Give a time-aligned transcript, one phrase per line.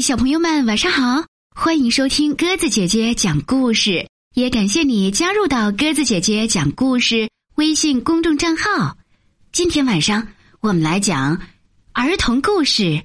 [0.00, 1.24] 小朋友们，晚上好！
[1.54, 8.98] 欢迎收听鸽子姐姐讲故事，也感谢你加入到鸽子姐姐讲故事微信公众账号。
[9.52, 10.28] 今天晚上
[10.60, 11.40] 我们来讲
[11.92, 12.82] 儿童故事《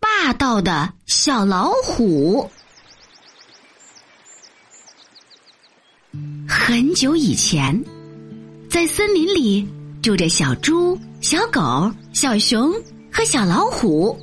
[0.00, 2.50] 霸道的小老虎》。
[6.48, 7.84] 很久以前，
[8.68, 9.66] 在森林里
[10.02, 12.72] 住着小猪、小狗、小熊
[13.12, 14.20] 和小老虎。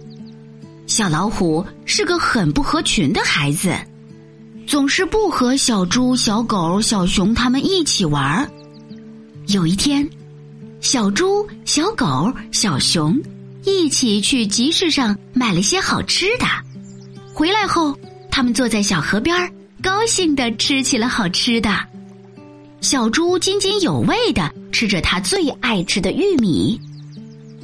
[0.94, 3.76] 小老虎是个很不合群的孩子，
[4.68, 8.48] 总是不和小猪、小狗、小熊他们一起玩儿。
[9.48, 10.08] 有一天，
[10.82, 13.20] 小猪、小狗、小熊
[13.64, 16.46] 一起去集市上买了些好吃的，
[17.34, 17.98] 回来后，
[18.30, 19.52] 他们坐在小河边，
[19.82, 21.76] 高兴的吃起了好吃的。
[22.82, 26.80] 小猪津津有味的吃着他最爱吃的玉米，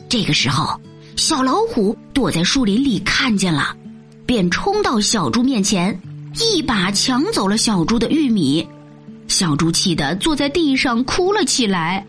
[0.10, 0.82] 这个时候。
[1.20, 3.76] 小老虎躲在树林里看见了，
[4.26, 6.00] 便冲到小猪面前，
[6.40, 8.66] 一把抢走了小猪的玉米。
[9.28, 12.08] 小猪气得坐在地上哭了起来。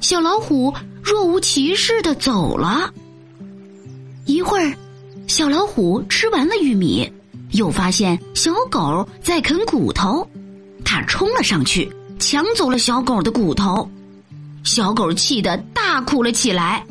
[0.00, 2.90] 小老虎若无其事的走了。
[4.24, 4.74] 一会儿，
[5.26, 7.12] 小老虎吃完了玉米，
[7.52, 10.26] 又发现小狗在啃骨头，
[10.82, 13.86] 它冲了上去，抢走了小狗的骨头。
[14.64, 16.82] 小狗气得大哭了起来。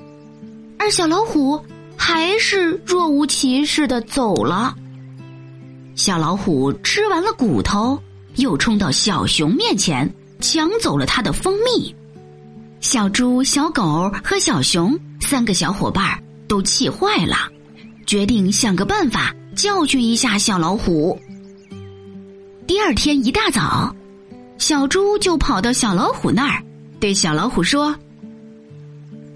[0.86, 1.59] 而小老虎
[1.97, 4.75] 还是若无其事的走了。
[5.95, 8.00] 小老虎吃完了骨头，
[8.36, 10.08] 又冲到小熊面前，
[10.39, 11.95] 抢走了它的蜂蜜。
[12.81, 17.36] 小猪、小狗和小熊三个小伙伴都气坏了，
[18.06, 21.19] 决定想个办法教训一下小老虎。
[22.67, 23.91] 第二天一大早，
[24.59, 26.61] 小猪就跑到小老虎那儿，
[27.00, 27.95] 对小老虎说。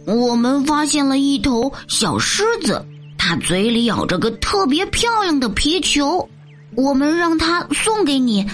[0.06, 2.86] 我们发现了一头小狮子，
[3.18, 6.28] 它嘴里咬着个特别漂亮的皮球。
[6.76, 8.48] 我们让它送给你，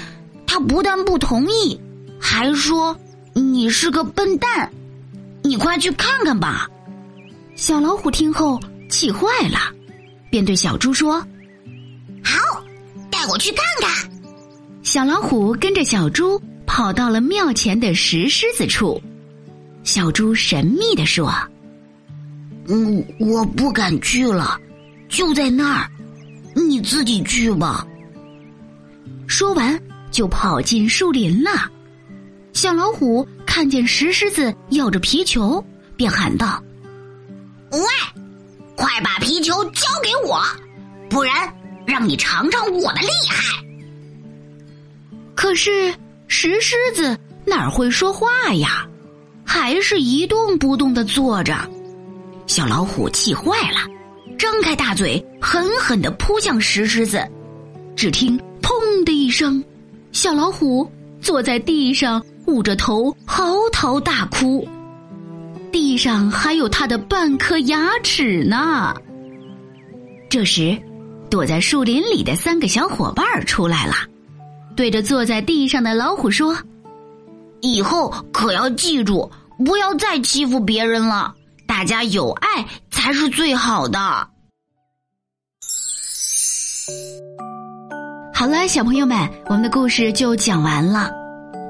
[0.47, 1.79] 它不但不同意，
[2.19, 2.97] 还说
[3.33, 4.71] 你是个笨蛋。
[5.43, 6.67] 你快去看看吧！
[7.55, 9.59] 小老虎听后气坏了，
[10.29, 11.19] 便对小猪说
[12.23, 12.63] ：“好，
[13.11, 14.09] 带我去看看。”
[14.83, 19.01] 小老虎跟着小猪跑到了庙前的石狮子处。
[19.85, 21.31] 小猪神秘地说
[22.67, 24.59] ：“嗯，我不敢去了，
[25.07, 25.89] 就在那儿，
[26.55, 27.85] 你自己去吧。”
[29.27, 29.79] 说完
[30.09, 31.71] 就跑进树林了。
[32.51, 35.63] 小老虎看见石狮子咬着皮球，
[35.95, 36.61] 便喊道
[37.71, 37.79] ：“喂，
[38.75, 40.41] 快把皮球交给我，
[41.09, 41.33] 不然
[41.85, 43.63] 让你尝尝我的厉害！”
[45.35, 45.93] 可是
[46.27, 48.87] 石狮子哪会说话呀？
[49.45, 51.55] 还是一动不动的坐着，
[52.47, 53.79] 小老虎气坏了，
[54.37, 57.25] 张开大嘴，狠狠的扑向石狮子。
[57.95, 58.69] 只听“砰”
[59.05, 59.63] 的一声，
[60.11, 60.89] 小老虎
[61.21, 64.67] 坐在地上，捂着头嚎啕大哭，
[65.71, 68.93] 地上还有他的半颗牙齿呢。
[70.29, 70.77] 这时，
[71.29, 73.93] 躲在树林里的三个小伙伴出来了，
[74.75, 76.57] 对着坐在地上的老虎说。
[77.65, 79.29] 以后可要记住，
[79.65, 81.33] 不要再欺负别人了。
[81.67, 83.99] 大家有爱才是最好的。
[88.33, 89.17] 好了，小朋友们，
[89.47, 91.11] 我们的故事就讲完了。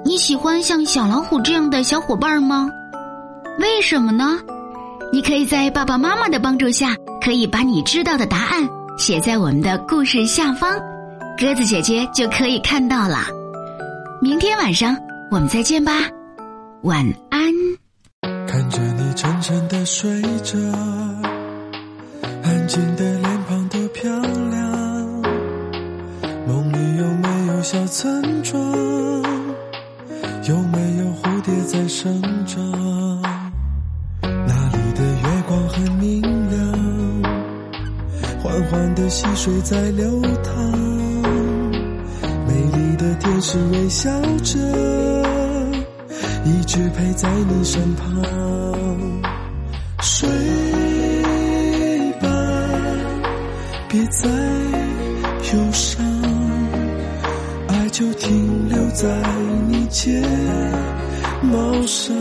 [0.03, 2.69] 你喜欢像小老虎这样的小伙伴吗？
[3.59, 4.37] 为什么呢？
[5.13, 8.67] 你可以在爸爸妈妈的帮助下，可以把你知道的答案
[8.97, 10.77] 写在我们的故事下方，
[11.39, 13.19] 鸽子姐姐就可以看到了。
[14.21, 15.04] 明天晚上。
[15.31, 15.91] 我们再见吧，
[16.83, 17.51] 晚安。
[18.47, 20.57] 看着你沉沉的睡着，
[22.43, 25.21] 安静的脸庞多漂亮。
[26.47, 28.61] 梦里有没有小村庄？
[30.47, 32.63] 有没有蝴蝶在生长？
[34.21, 36.61] 那里的月光很明亮，
[38.41, 40.53] 缓缓的溪水在流淌。
[42.47, 44.09] 美丽的天使微笑
[44.43, 45.14] 着。
[46.45, 48.23] 一直陪在你身旁，
[49.99, 50.29] 睡
[52.21, 52.27] 吧，
[53.89, 56.05] 别再忧伤，
[57.67, 59.07] 爱就停留在
[59.69, 60.21] 你睫
[61.41, 62.15] 毛上。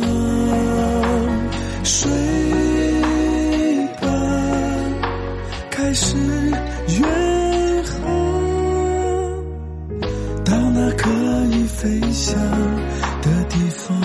[1.82, 2.10] 睡
[4.00, 4.08] 吧，
[5.70, 6.16] 开始
[6.98, 7.23] 远
[11.76, 12.38] 飞翔
[13.20, 14.00] 的地方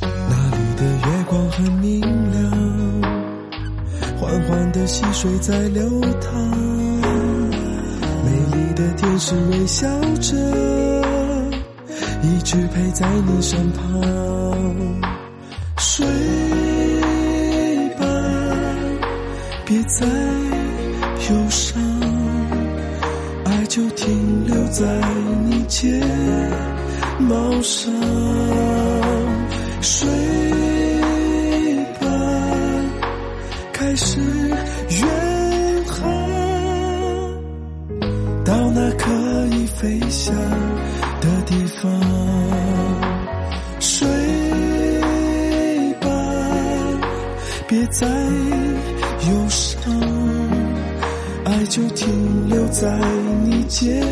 [0.00, 2.00] 那里的月光很明
[2.30, 2.50] 亮
[4.16, 6.73] 缓缓的溪水在流淌。
[8.74, 9.86] 的天使微笑
[10.20, 10.36] 着，
[12.22, 14.02] 一直陪在你身旁。
[15.78, 16.04] 睡
[17.98, 18.04] 吧，
[19.64, 20.06] 别再
[21.30, 21.80] 忧伤，
[23.44, 24.84] 爱就停留在
[25.48, 26.00] 你睫
[27.20, 27.92] 毛上。
[29.80, 30.08] 睡
[32.00, 32.06] 吧，
[33.72, 34.18] 开始
[39.04, 39.10] 可
[39.54, 40.34] 以飞翔
[41.20, 41.92] 的地方。
[43.78, 44.08] 睡
[46.00, 46.08] 吧，
[47.68, 49.92] 别再忧伤，
[51.44, 52.98] 爱就停留在
[53.44, 54.02] 你睫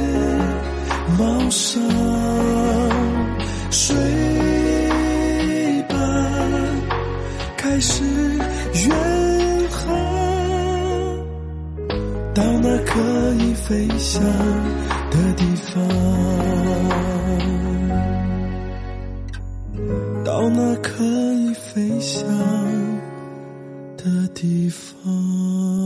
[1.18, 1.80] 毛上。
[3.70, 3.96] 睡
[5.88, 5.96] 吧，
[7.56, 8.04] 开始
[8.86, 9.11] 远
[12.34, 12.98] 到那可
[13.34, 14.22] 以飞翔
[15.10, 15.82] 的地方。
[20.24, 22.26] 到那可以飞翔
[23.98, 25.81] 的地方。